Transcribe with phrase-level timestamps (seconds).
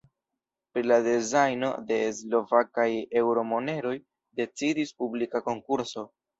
[0.77, 2.87] Pri la dezajno de la slovakaj
[3.23, 3.95] eŭro-moneroj
[4.43, 6.11] decidis publika konkurso.